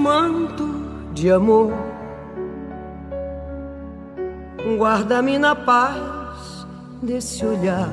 [0.00, 0.66] Manto
[1.12, 1.74] de amor.
[4.78, 6.66] Guarda-me na paz
[7.02, 7.90] desse olhar.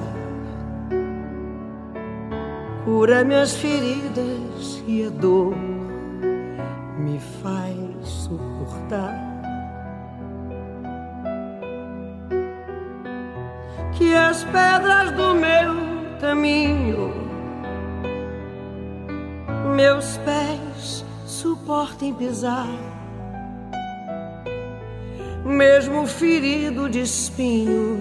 [2.85, 5.53] Cura minhas feridas e a dor
[6.97, 9.13] me faz suportar.
[13.97, 15.75] Que as pedras do meu
[16.21, 17.11] caminho,
[19.75, 20.66] meus pés
[21.37, 22.67] suportem pisar,
[25.45, 27.99] mesmo ferido de espinhos,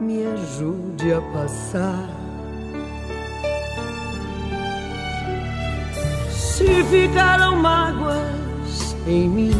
[0.00, 2.08] me ajude a passar.
[6.30, 9.52] Se ficaram mágoas em mim,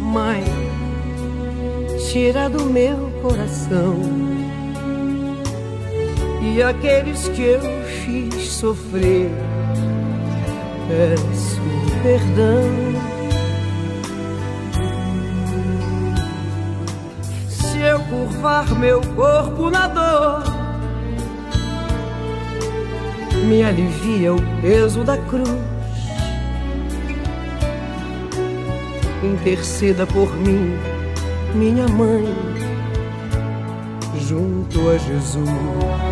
[0.00, 0.44] Mãe,
[2.10, 3.96] tira do meu coração
[6.42, 9.30] e aqueles que eu fiz sofrer,
[10.88, 11.60] peço
[12.02, 12.92] perdão.
[17.48, 20.42] Se eu curvar meu corpo na dor,
[23.46, 25.50] me alivia o peso da cruz.
[29.22, 30.76] Interceda por mim,
[31.54, 32.26] minha mãe,
[34.26, 36.11] junto a Jesus.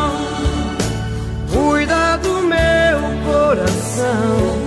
[4.11, 4.59] coração,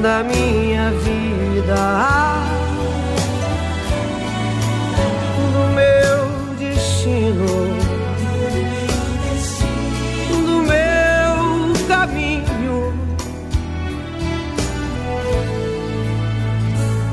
[0.00, 1.76] da minha vida,
[5.52, 7.46] do meu destino,
[10.46, 12.94] do meu caminho.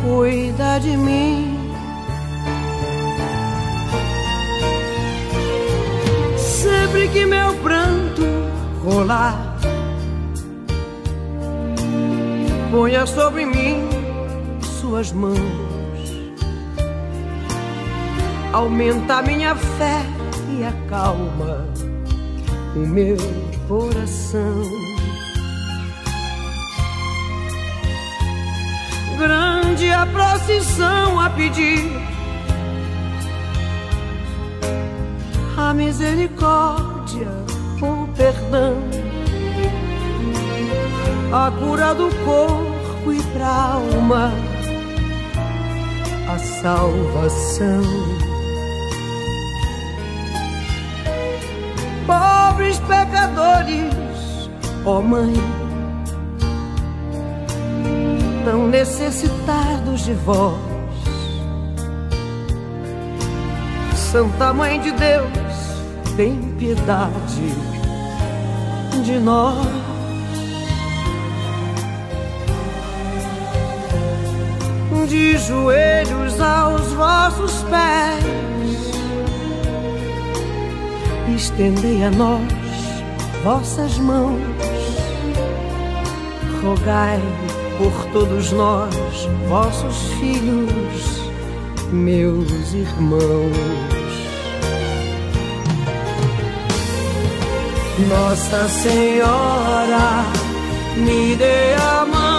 [0.01, 1.59] Cuida de mim.
[6.37, 8.25] sempre que meu pranto
[8.83, 9.58] rolar,
[12.71, 13.89] ponha sobre mim
[14.61, 15.37] suas mãos,
[18.53, 20.01] aumenta minha fé
[20.57, 21.65] e acalma
[22.75, 23.17] o meu
[23.67, 24.63] coração.
[29.17, 31.91] Grande a procissão a pedir
[35.57, 37.27] a misericórdia,
[37.81, 38.88] o perdão,
[41.31, 44.31] a cura do corpo e pra alma,
[46.27, 47.83] a salvação.
[52.07, 53.93] Pobres pecadores,
[54.83, 55.33] ó oh Mãe,
[58.43, 60.57] tão necessitados de vós.
[63.95, 65.29] Santa Mãe de Deus,
[66.17, 67.53] tem piedade
[69.05, 69.78] de nós.
[75.09, 78.93] De joelhos aos vossos pés,
[81.35, 82.43] estendei a nós
[83.43, 84.39] vossas mãos,
[86.61, 87.19] rogai
[87.79, 88.93] por todos nós,
[89.47, 91.31] vossos filhos,
[91.91, 93.89] meus irmãos.
[98.07, 100.23] Nossa Senhora,
[100.97, 102.38] me dê a mão,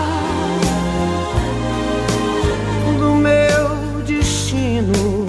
[4.81, 5.20] destino,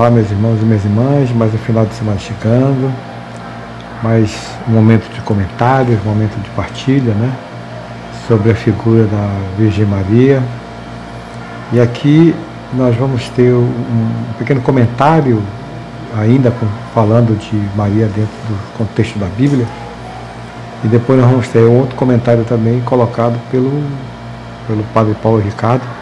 [0.00, 2.90] Olá, meus irmãos e minhas irmãs, mais um final de semana chegando,
[4.02, 4.34] mais
[4.66, 7.30] um momento de comentários, um momento de partilha, né?
[8.26, 10.42] Sobre a figura da Virgem Maria.
[11.70, 12.34] E aqui
[12.72, 15.42] nós vamos ter um pequeno comentário,
[16.16, 16.50] ainda
[16.94, 19.66] falando de Maria dentro do contexto da Bíblia.
[20.82, 23.70] E depois nós vamos ter outro comentário também colocado pelo,
[24.66, 25.99] pelo Padre Paulo Ricardo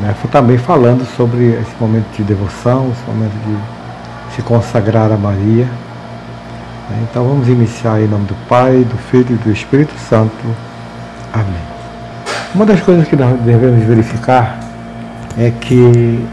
[0.00, 0.14] né?
[0.20, 5.64] Foi também falando sobre esse momento de devoção, esse momento de se consagrar a Maria.
[5.64, 6.98] Né?
[7.10, 10.44] Então vamos iniciar em nome do Pai, do Filho e do Espírito Santo.
[11.32, 11.74] Amém.
[12.54, 14.58] Uma das coisas que nós devemos verificar
[15.36, 16.24] é que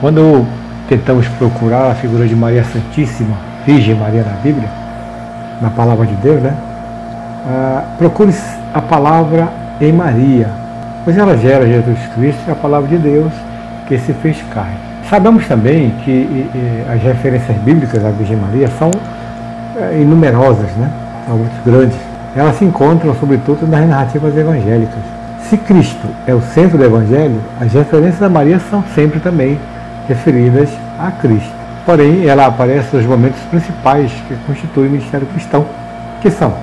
[0.00, 0.46] quando
[0.88, 3.36] tentamos procurar a figura de Maria Santíssima,
[3.66, 4.68] Virgem Maria na Bíblia,
[5.60, 6.56] na palavra de Deus, né?
[7.46, 8.34] Ah, procure
[8.72, 9.48] a palavra
[9.80, 10.50] em Maria,
[11.04, 13.32] pois ela gera Jesus Cristo, a palavra de Deus,
[13.86, 14.76] que se fez carne.
[15.08, 18.90] Sabemos também que e, e, as referências bíblicas à Virgem Maria são
[19.76, 20.90] é, inumerosas, né?
[21.26, 21.96] são muito grandes.
[22.36, 25.00] Elas se encontram, sobretudo, nas narrativas evangélicas.
[25.48, 29.58] Se Cristo é o centro do Evangelho, as referências a Maria são sempre também
[30.06, 31.50] referidas a Cristo.
[31.84, 35.66] Porém, ela aparece nos momentos principais que constituem o ministério cristão,
[36.20, 36.54] que são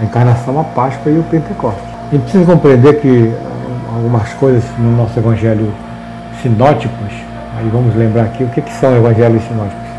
[0.00, 1.84] a encarnação, a Páscoa e o Pentecostes.
[2.10, 3.32] A gente precisa compreender que
[3.94, 5.72] algumas coisas no nosso evangelho
[6.42, 7.12] sinóticos.
[7.56, 9.90] Aí vamos lembrar aqui o que, que são evangelhos sinóticos.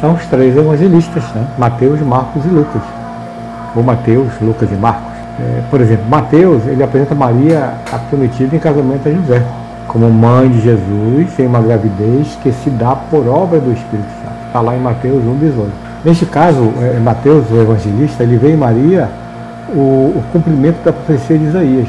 [0.00, 1.46] São os três evangelistas, né?
[1.58, 2.82] Mateus, Marcos e Lucas.
[3.76, 5.12] Ou Mateus, Lucas e Marcos.
[5.40, 9.42] É, por exemplo, Mateus, ele apresenta Maria a prometida em casamento a José,
[9.88, 14.46] como mãe de Jesus em uma gravidez que se dá por obra do Espírito Santo.
[14.46, 15.66] Está lá em Mateus 1,18.
[16.04, 19.08] Neste caso, é, Mateus, o evangelista, ele vê em Maria
[19.70, 21.88] o, o cumprimento da profecia de Isaías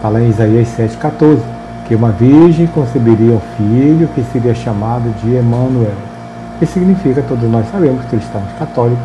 [0.00, 1.40] Está lá em Isaías 7,14,
[1.86, 5.92] que uma virgem conceberia um filho que seria chamado de Emanuel.
[6.58, 9.04] Que significa, todos nós sabemos, cristãos católicos,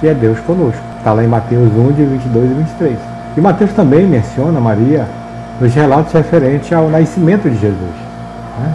[0.00, 0.80] que é Deus conosco.
[0.96, 2.98] Está lá em Mateus 1, de 22 e 23.
[3.36, 5.06] E Mateus também menciona Maria
[5.60, 7.94] nos relatos referentes ao nascimento de Jesus.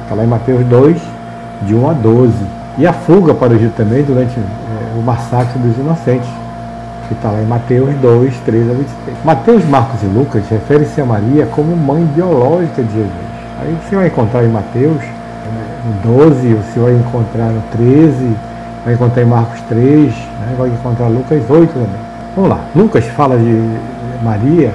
[0.03, 0.17] Está né?
[0.17, 1.01] Lá em Mateus 2,
[1.63, 2.31] de 1 a 12.
[2.77, 6.29] E a fuga para o Egito também durante é, o massacre dos inocentes
[7.09, 9.17] que está lá em Mateus 2, 3 a 23.
[9.25, 13.11] Mateus, Marcos e Lucas referem-se a Maria como mãe biológica de Jesus.
[13.59, 15.01] Aí você vai encontrar em Mateus
[15.85, 18.35] no 12, você vai encontrar no 13,
[18.85, 20.55] vai encontrar em Marcos 3, né?
[20.57, 21.89] vai encontrar Lucas 8 também.
[22.35, 23.77] Vamos lá, Lucas fala de
[24.23, 24.71] Maria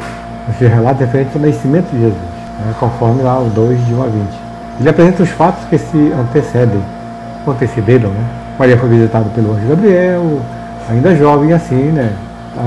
[0.48, 2.18] no seu relato referente ao nascimento de Jesus,
[2.58, 2.74] né?
[2.80, 4.14] conforme lá o 2 de 1 a 20.
[4.80, 6.80] Ele apresenta os fatos que se antecedem,
[7.46, 8.24] antecederam, né?
[8.58, 10.40] Maria foi visitada pelo anjo Gabriel,
[10.88, 12.12] ainda jovem assim, né?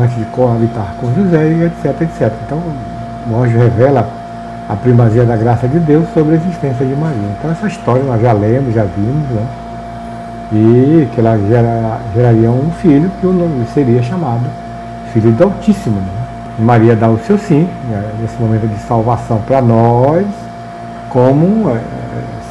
[0.01, 2.31] Antes de coabitar com José e etc, etc.
[2.45, 2.61] Então
[3.29, 4.07] o anjo revela
[4.67, 7.29] a primazia da graça de Deus sobre a existência de Maria.
[7.37, 9.45] Então essa história nós já lemos, já vimos, né?
[10.51, 14.45] E que ela gera, geraria um filho que o nome seria chamado
[15.13, 15.99] Filho do Altíssimo.
[15.99, 16.07] Né?
[16.59, 18.11] Maria dá o seu sim, né?
[18.21, 20.25] nesse momento de salvação para nós,
[21.09, 21.81] como é,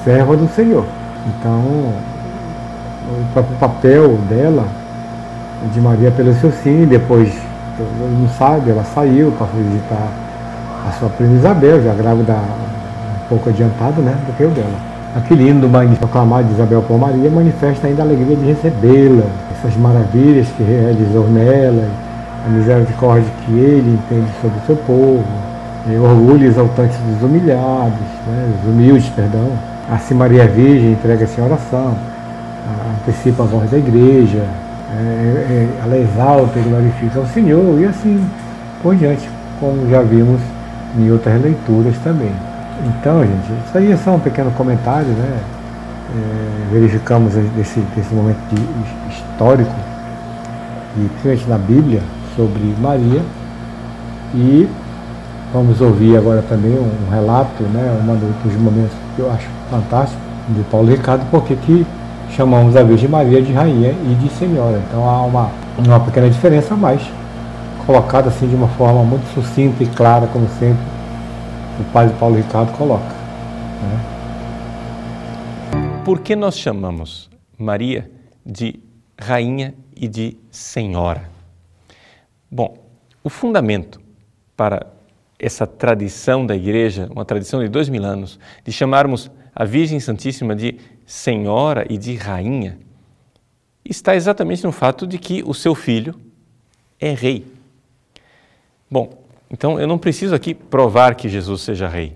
[0.04, 0.84] serva do Senhor.
[1.26, 1.58] Então,
[3.08, 4.66] o papel dela
[5.72, 7.32] de Maria pelo seu sim, depois,
[7.78, 10.08] não sabe, ela saiu para visitar
[10.86, 14.96] a sua prima Isabel, já grávida um pouco adiantada né, do que o dela.
[15.16, 19.24] Aquele hino do proclamar de Isabel por Maria manifesta ainda a alegria de recebê-la,
[19.58, 21.88] essas maravilhas que realizou nela,
[22.44, 25.24] a misericórdia que ele entende sobre o seu povo,
[25.88, 29.52] o orgulho exaltante dos humilhados, né, dos humildes, perdão.
[29.90, 31.96] Assim Maria Virgem entrega-se em oração,
[33.00, 34.44] antecipa a voz da igreja,
[34.98, 38.24] é, é, ela exalta e glorifica o Senhor, e assim
[38.82, 39.28] por diante,
[39.60, 40.40] como já vimos
[40.96, 42.32] em outras leituras também.
[42.86, 45.38] Então, gente, isso aí é só um pequeno comentário, né?
[46.14, 49.74] É, verificamos esse, esse momento de, histórico,
[50.96, 52.00] e principalmente na Bíblia,
[52.36, 53.22] sobre Maria,
[54.34, 54.68] e
[55.52, 57.98] vamos ouvir agora também um relato, né?
[58.02, 61.86] Um dos momentos que eu acho fantástico, de Paulo Ricardo, porque que
[62.30, 64.82] chamamos a Virgem Maria de Rainha e de Senhora.
[64.86, 67.00] Então há uma, uma pequena diferença, mas
[67.86, 70.82] colocada assim de uma forma muito sucinta e clara, como sempre
[71.80, 73.14] o Padre Paulo Ricardo coloca.
[73.82, 74.16] Né?
[76.04, 78.10] Por que nós chamamos Maria
[78.44, 78.80] de
[79.18, 81.30] Rainha e de Senhora?
[82.50, 82.76] Bom,
[83.22, 84.00] o fundamento
[84.56, 84.86] para
[85.38, 90.54] essa tradição da Igreja, uma tradição de dois mil anos, de chamarmos a Virgem Santíssima
[90.54, 92.78] de Senhora e de Rainha,
[93.84, 96.14] está exatamente no fato de que o seu filho
[97.00, 97.46] é rei.
[98.90, 102.14] Bom, então eu não preciso aqui provar que Jesus seja rei.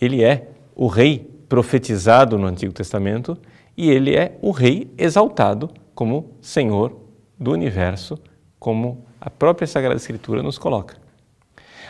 [0.00, 3.38] Ele é o rei profetizado no Antigo Testamento
[3.76, 6.96] e ele é o rei exaltado como Senhor
[7.38, 8.18] do universo,
[8.58, 10.96] como a própria Sagrada Escritura nos coloca.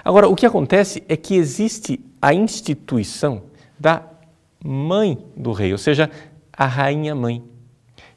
[0.04, 3.42] Agora, o que acontece é que existe a instituição
[3.78, 4.02] da
[4.62, 6.10] mãe do rei, ou seja,
[6.52, 7.42] a rainha mãe.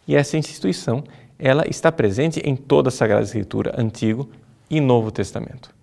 [0.07, 1.03] E essa instituição,
[1.37, 4.29] ela está presente em toda a Sagrada Escritura, Antigo
[4.69, 5.73] e Novo Testamento.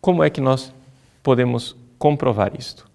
[0.00, 0.72] Como é que nós
[1.22, 2.88] podemos comprovar isto?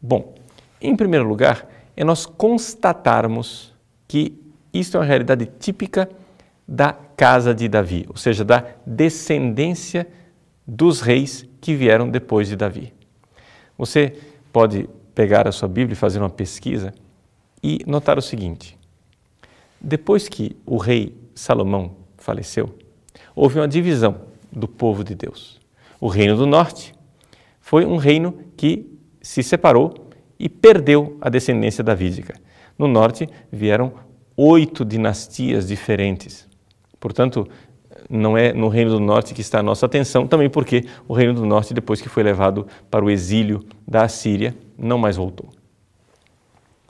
[0.00, 0.34] Bom,
[0.80, 3.74] em primeiro lugar, é nós constatarmos
[4.06, 4.38] que
[4.72, 6.08] isto é uma realidade típica
[6.66, 10.06] da casa de Davi, ou seja, da descendência
[10.66, 12.92] dos reis que vieram depois de Davi.
[13.78, 14.18] Você
[14.52, 16.92] pode pegar a sua Bíblia e fazer uma pesquisa
[17.62, 18.78] e notar o seguinte:
[19.80, 22.78] depois que o rei Salomão faleceu,
[23.34, 24.20] houve uma divisão
[24.52, 25.58] do povo de Deus.
[25.98, 26.94] O reino do norte
[27.60, 28.86] foi um reino que
[29.22, 30.06] se separou
[30.38, 32.34] e perdeu a descendência davídica.
[32.78, 33.94] No norte vieram
[34.36, 36.46] oito dinastias diferentes.
[37.00, 37.48] Portanto,
[38.08, 41.34] não é no Reino do Norte que está a nossa atenção, também porque o Reino
[41.34, 45.50] do Norte, depois que foi levado para o exílio da Assíria, não mais voltou.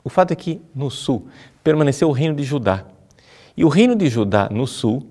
[0.03, 1.27] O fato é que no sul
[1.63, 2.85] permaneceu o Reino de Judá.
[3.55, 5.05] E o Reino de Judá no sul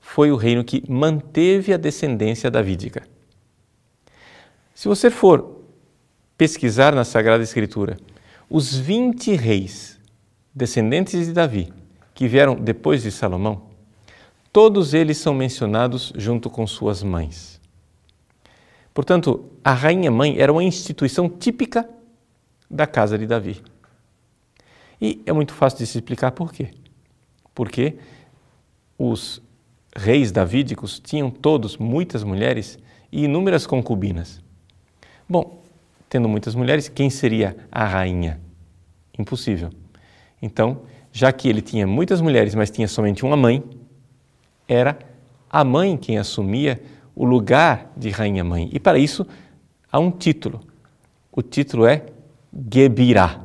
[0.00, 3.02] foi o reino que manteve a descendência davídica.
[4.74, 5.62] Se você for
[6.36, 7.96] pesquisar na Sagrada Escritura
[8.50, 9.98] os 20 reis
[10.54, 11.72] descendentes de Davi
[12.12, 13.71] que vieram depois de Salomão,
[14.52, 17.60] todos eles são mencionados junto com suas mães.
[18.92, 21.88] Portanto, a rainha mãe era uma instituição típica
[22.70, 23.62] da casa de Davi.
[25.00, 26.70] E é muito fácil de se explicar por quê.
[27.54, 27.96] Porque
[28.98, 29.42] os
[29.96, 32.78] reis davídicos tinham todos muitas mulheres
[33.10, 34.40] e inúmeras concubinas.
[35.28, 35.62] Bom,
[36.08, 38.40] tendo muitas mulheres, quem seria a rainha?
[39.18, 39.70] Impossível.
[40.40, 43.62] Então, já que ele tinha muitas mulheres, mas tinha somente uma mãe,
[44.72, 44.98] era
[45.50, 46.82] a mãe quem assumia
[47.14, 48.70] o lugar de rainha-mãe.
[48.72, 49.26] E para isso
[49.90, 50.60] há um título.
[51.30, 52.06] O título é
[52.72, 53.40] Gebirá.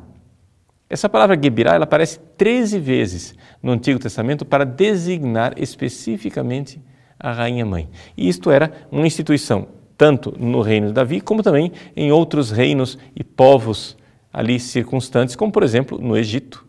[0.88, 6.80] Essa palavra Gebirá ela aparece 13 vezes no Antigo Testamento para designar especificamente
[7.18, 7.88] a rainha-mãe.
[8.16, 9.68] E isto era uma instituição
[9.98, 13.96] tanto no reino de Davi como também em outros reinos e povos
[14.32, 16.64] ali circunstantes, como por exemplo no Egito,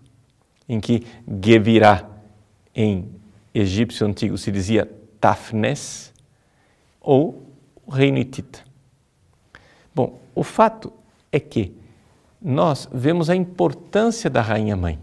[0.67, 2.09] em que Gebirá
[2.75, 3.18] em
[3.53, 4.89] egípcio antigo se dizia
[5.19, 6.13] Tafnes,
[7.01, 7.43] ou
[7.91, 8.59] reino hitita.
[9.93, 10.93] Bom, o fato
[11.31, 11.73] é que
[12.41, 14.99] nós vemos a importância da rainha mãe.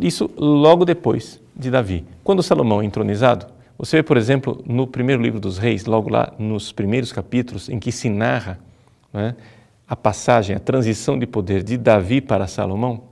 [0.00, 2.04] Isso logo depois de Davi.
[2.24, 3.46] Quando Salomão é entronizado,
[3.76, 7.78] você vê, por exemplo, no primeiro livro dos reis, logo lá nos primeiros capítulos, em
[7.78, 8.58] que se narra
[9.12, 9.34] né,
[9.88, 13.04] a passagem, a transição de poder de Davi para Salomão.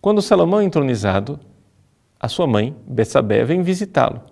[0.00, 1.38] Quando Salomão é entronizado,
[2.18, 4.22] a sua mãe, Betsabé, vem visitá-lo.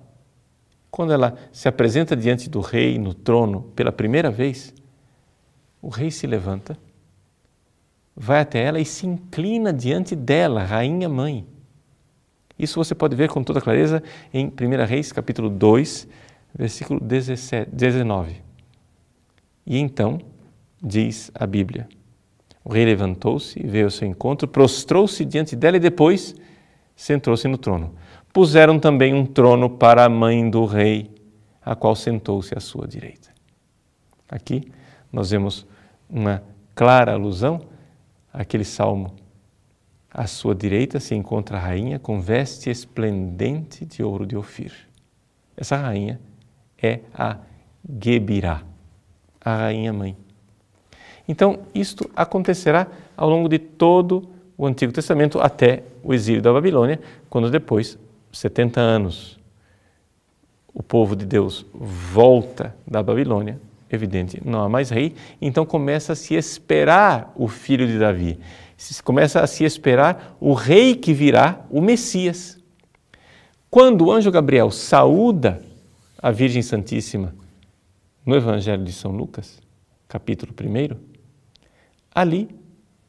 [0.90, 4.72] Quando ela se apresenta diante do rei no trono pela primeira vez,
[5.82, 6.78] o rei se levanta,
[8.16, 11.46] vai até ela e se inclina diante dela, rainha mãe.
[12.58, 14.50] Isso você pode ver com toda clareza em 1
[14.86, 16.08] Reis, capítulo 2,
[16.54, 18.40] versículo 17, 19.
[19.66, 20.20] E então,
[20.80, 21.88] diz a Bíblia,
[22.64, 26.34] o rei levantou-se, veio ao seu encontro, prostrou-se diante dela e depois
[26.94, 27.94] sentou-se no trono.
[28.32, 31.10] Puseram também um trono para a mãe do rei,
[31.64, 33.30] a qual sentou-se à sua direita.
[34.28, 34.70] Aqui
[35.12, 35.66] nós vemos
[36.08, 36.42] uma
[36.74, 37.60] clara alusão
[38.32, 39.14] àquele salmo.
[40.10, 44.72] À sua direita se encontra a rainha com veste esplendente de ouro de Ofir.
[45.56, 46.20] Essa rainha
[46.80, 47.38] é a
[48.02, 48.62] Gebirá,
[49.40, 50.16] a rainha mãe.
[51.26, 52.86] Então, isto acontecerá
[53.16, 57.98] ao longo de todo o Antigo Testamento até o exílio da Babilônia, quando depois,
[58.32, 59.38] 70 anos,
[60.72, 66.16] o povo de Deus volta da Babilônia, evidente, não há mais rei, então começa a
[66.16, 68.38] se esperar o filho de Davi,
[69.04, 72.58] começa a se esperar o rei que virá, o Messias.
[73.70, 75.62] Quando o anjo Gabriel saúda
[76.18, 77.34] a Virgem Santíssima
[78.24, 79.60] no Evangelho de São Lucas,
[80.08, 80.96] capítulo 1,
[82.14, 82.48] ali,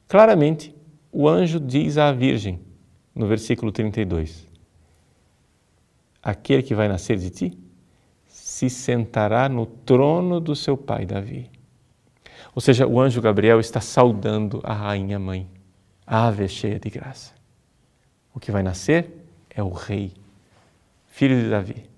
[0.07, 0.75] claramente,
[1.17, 2.60] o anjo diz à Virgem:
[3.15, 4.45] no versículo 32.
[6.22, 7.57] Aquele que vai nascer de ti
[8.27, 11.50] se sentará no trono do seu pai Davi.
[12.53, 15.48] Ou seja, o anjo Gabriel está saudando a rainha mãe,
[16.05, 17.34] a ave cheia de graça.
[18.34, 19.10] O que vai nascer
[19.50, 20.12] é o rei,
[21.07, 21.89] filho de Davi.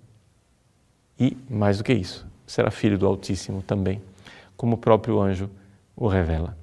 [1.20, 4.00] E, mais do que isso, será filho do Altíssimo também,
[4.56, 5.50] como o próprio anjo
[5.96, 6.56] o revela.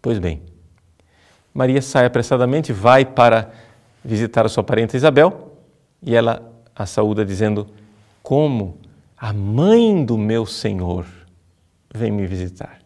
[0.00, 0.40] Pois bem,
[1.54, 3.52] Maria sai apressadamente, vai para
[4.04, 5.56] visitar a sua parente Isabel
[6.02, 7.68] e ela a saúda dizendo:
[8.22, 8.76] Como
[9.16, 11.06] a mãe do meu Senhor
[11.94, 12.80] vem me visitar.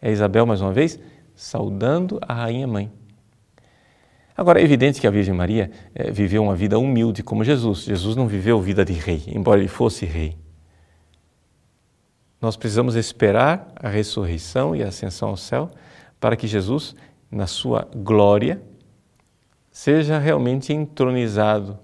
[0.00, 0.98] É Isabel, mais uma vez,
[1.34, 2.90] saudando a rainha mãe.
[4.36, 7.80] Agora, é evidente que a Virgem Maria é, viveu uma vida humilde como Jesus.
[7.80, 10.36] Jesus não viveu vida de rei, embora ele fosse rei.
[12.40, 15.68] Nós precisamos esperar a ressurreição e a ascensão ao céu
[16.20, 16.94] para que Jesus,
[17.30, 18.62] na sua glória,
[19.70, 21.78] seja realmente entronizado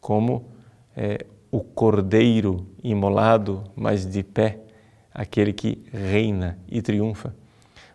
[0.00, 0.50] como
[0.96, 4.60] é, o cordeiro imolado, mas de pé,
[5.12, 7.34] aquele que reina e triunfa.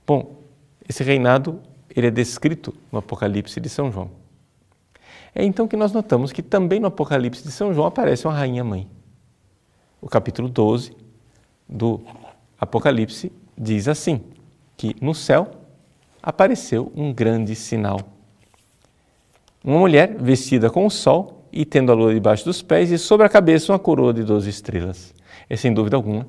[0.05, 0.41] Bom,
[0.87, 1.59] esse reinado
[1.95, 4.11] ele é descrito no Apocalipse de São João.
[5.33, 8.63] É então que nós notamos que também no Apocalipse de São João aparece uma rainha
[8.63, 8.89] mãe.
[10.01, 10.95] O capítulo 12
[11.67, 12.01] do
[12.59, 14.21] Apocalipse diz assim:
[14.75, 15.60] que no céu
[16.21, 17.99] apareceu um grande sinal.
[19.63, 23.25] Uma mulher vestida com o sol e tendo a lua debaixo dos pés e sobre
[23.25, 25.13] a cabeça uma coroa de doze estrelas.
[25.49, 26.27] É sem dúvida alguma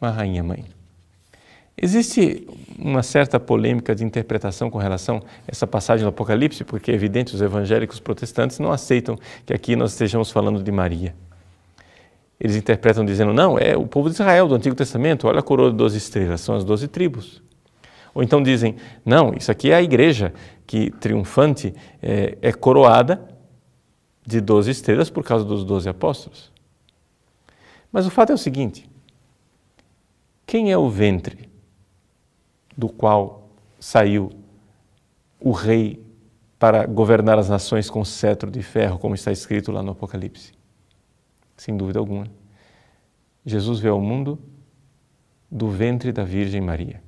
[0.00, 0.64] uma rainha mãe.
[1.80, 2.46] Existe
[2.78, 7.34] uma certa polêmica de interpretação com relação a essa passagem do Apocalipse, porque é evidente
[7.34, 9.16] os evangélicos protestantes não aceitam
[9.46, 11.14] que aqui nós estejamos falando de Maria.
[12.38, 15.70] Eles interpretam dizendo, não, é o povo de Israel do Antigo Testamento, olha a coroa
[15.70, 17.40] de 12 estrelas, são as 12 tribos.
[18.14, 20.32] Ou então dizem, não, isso aqui é a igreja
[20.66, 23.26] que triunfante é, é coroada
[24.24, 26.52] de 12 estrelas por causa dos 12 apóstolos.
[27.90, 28.88] Mas o fato é o seguinte:
[30.46, 31.50] quem é o ventre
[32.76, 33.48] do qual
[33.78, 34.30] saiu
[35.38, 36.02] o rei
[36.58, 40.52] para governar as nações com cetro de ferro, como está escrito lá no Apocalipse.
[41.56, 42.26] Sem dúvida alguma.
[43.44, 44.38] Jesus veio ao mundo
[45.50, 47.02] do ventre da Virgem Maria.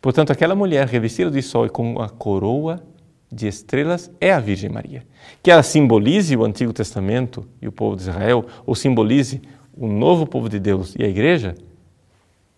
[0.00, 2.82] Portanto, aquela mulher revestida de sol e com a coroa
[3.30, 5.06] de estrelas é a Virgem Maria.
[5.42, 9.40] Que ela simbolize o Antigo Testamento e o povo de Israel, ou simbolize
[9.76, 11.54] o novo povo de Deus e a igreja,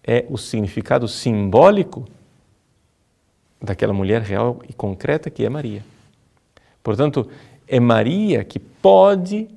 [0.04, 2.06] é o significado simbólico
[3.60, 5.84] daquela mulher real e concreta que é Maria.
[6.82, 7.28] Portanto,
[7.68, 9.48] é Maria que pode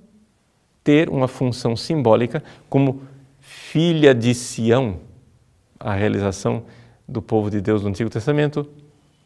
[0.84, 3.02] ter uma função simbólica como
[3.40, 5.00] filha de Sião,
[5.80, 6.64] a realização
[7.08, 8.70] do povo de Deus no Antigo Testamento,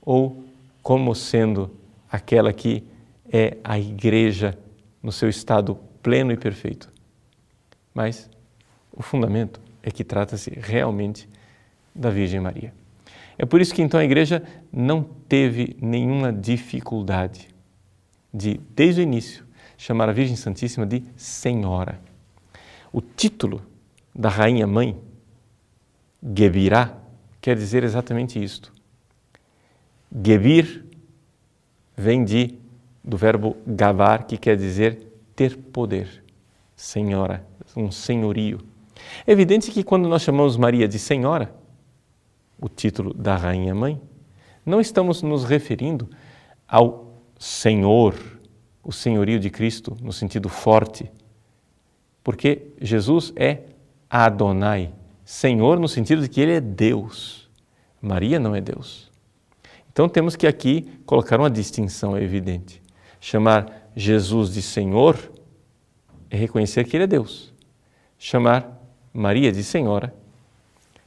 [0.01, 0.43] ou
[0.81, 1.71] como sendo
[2.11, 2.83] aquela que
[3.31, 4.57] é a igreja
[5.01, 6.91] no seu estado pleno e perfeito.
[7.93, 8.29] Mas
[8.91, 11.29] o fundamento é que trata-se realmente
[11.93, 12.73] da Virgem Maria.
[13.37, 17.47] É por isso que então a igreja não teve nenhuma dificuldade
[18.33, 19.45] de, desde o início,
[19.77, 21.99] chamar a Virgem Santíssima de Senhora.
[22.91, 23.61] O título
[24.13, 24.97] da Rainha Mãe,
[26.35, 26.98] Gebirá,
[27.41, 28.73] quer dizer exatamente isto.
[30.12, 30.86] Gebir
[31.95, 32.58] vem de,
[33.04, 36.23] do verbo gavar, que quer dizer ter poder.
[36.75, 38.60] Senhora, um senhorio.
[39.25, 41.54] É evidente que quando nós chamamos Maria de Senhora,
[42.60, 44.02] o título da Rainha Mãe,
[44.65, 46.10] não estamos nos referindo
[46.67, 48.15] ao Senhor,
[48.84, 51.12] o senhorio de Cristo no sentido forte,
[52.23, 53.63] porque Jesus é
[54.10, 54.91] Adonai,
[55.29, 57.47] Senhor no sentido de que Ele é Deus.
[58.01, 59.11] Maria não é Deus.
[59.91, 62.81] Então temos que aqui colocar uma distinção evidente.
[63.21, 65.15] Chamar Jesus de Senhor
[66.31, 67.53] é reconhecer que Ele é Deus.
[68.17, 68.81] Chamar
[69.13, 70.11] Maria de Senhora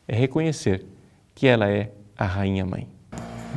[0.06, 0.86] é reconhecer
[1.34, 2.86] que ela é a Rainha Mãe.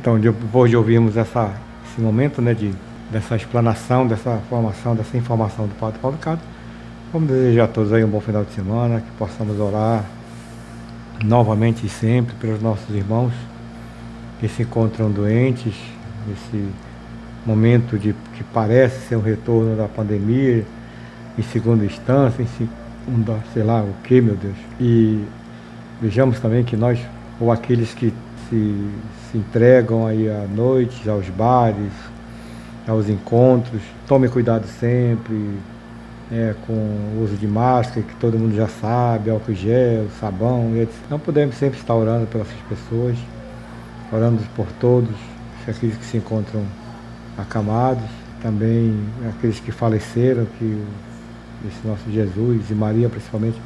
[0.00, 1.56] Então, depois de ouvirmos essa,
[1.88, 2.74] esse momento né, de,
[3.12, 6.40] dessa explanação, dessa formação, dessa informação do Padre Paulo Cado,
[7.12, 10.15] vamos desejar a todos aí um bom final de semana, que possamos orar
[11.24, 13.32] novamente e sempre pelos nossos irmãos
[14.38, 15.74] que se encontram doentes,
[16.26, 16.68] nesse
[17.44, 20.64] momento de que parece ser um retorno da pandemia,
[21.38, 24.56] em segunda instância, em segunda, sei lá o que, meu Deus.
[24.80, 25.24] E
[26.00, 26.98] vejamos também que nós
[27.38, 28.12] ou aqueles que
[28.48, 28.90] se,
[29.30, 31.92] se entregam aí à noite, aos bares,
[32.86, 33.82] aos encontros.
[34.06, 35.58] Tome cuidado sempre
[36.30, 40.94] é, com o uso de máscara, que todo mundo já sabe, álcool gel, sabão, etc.
[41.08, 43.16] Não podemos sempre estar orando pelas pessoas,
[44.12, 45.14] orando por todos,
[45.66, 46.62] aqueles que se encontram
[47.36, 48.04] acamados,
[48.42, 48.96] também
[49.28, 50.84] aqueles que faleceram, que
[51.66, 53.60] esse nosso Jesus e Maria principalmente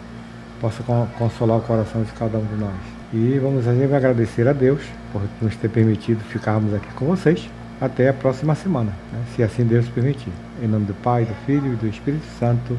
[0.61, 0.83] possa
[1.19, 2.75] consolar o coração de cada um de nós.
[3.13, 4.81] E vamos agradecer a Deus
[5.13, 7.51] por nos ter permitido ficarmos aqui com vocês.
[7.81, 9.25] Até a próxima semana, né?
[9.35, 10.33] se assim Deus permitir.
[10.63, 12.79] Em nome do Pai, do Filho e do Espírito Santo.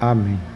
[0.00, 0.55] Amém.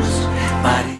[0.63, 0.81] Body.